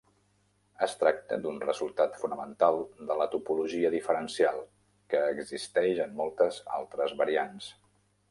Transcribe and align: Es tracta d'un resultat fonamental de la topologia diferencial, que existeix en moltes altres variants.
Es 0.85 0.93
tracta 1.01 1.37
d'un 1.41 1.59
resultat 1.65 2.15
fonamental 2.21 2.79
de 3.11 3.17
la 3.19 3.27
topologia 3.35 3.91
diferencial, 3.97 4.59
que 5.15 5.23
existeix 5.37 6.03
en 6.07 6.19
moltes 6.23 6.57
altres 6.79 7.17
variants. 7.21 7.69